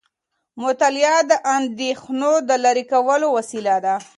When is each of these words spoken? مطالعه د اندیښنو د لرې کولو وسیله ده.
مطالعه 0.63 1.17
د 1.31 1.33
اندیښنو 1.55 2.33
د 2.49 2.51
لرې 2.63 2.83
کولو 2.91 3.27
وسیله 3.37 3.75
ده. 3.85 3.95